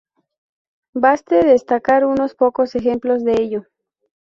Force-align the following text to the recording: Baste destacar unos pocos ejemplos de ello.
Baste 0.95 1.43
destacar 1.45 2.03
unos 2.05 2.33
pocos 2.33 2.73
ejemplos 2.73 3.23
de 3.23 3.33
ello. 3.33 3.67